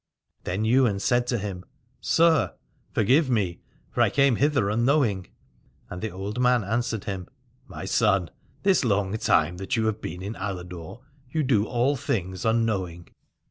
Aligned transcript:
Then 0.45 0.65
Ywain 0.65 0.97
said 0.97 1.27
to 1.27 1.37
him: 1.37 1.63
Sir, 1.99 2.55
forgive 2.91 3.29
me, 3.29 3.59
for 3.91 4.01
I 4.01 4.09
came 4.09 4.37
hither 4.37 4.67
unknowing. 4.71 5.27
And 5.91 6.01
the 6.01 6.09
old 6.09 6.41
man 6.41 6.63
answered 6.63 7.03
him: 7.03 7.27
My 7.67 7.85
son, 7.85 8.31
this 8.63 8.83
long 8.83 9.15
time 9.19 9.57
that 9.57 9.75
you 9.75 9.85
have 9.85 10.01
been 10.01 10.23
in 10.23 10.33
Aladore, 10.33 11.03
you 11.29 11.43
do 11.43 11.67
all 11.67 11.95
things 11.95 12.45
unknowing. 12.45 13.09